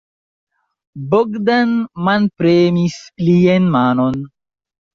Bogdan 1.11 1.75
manpremis 2.09 2.99
lian 3.29 3.71
manon. 3.79 4.21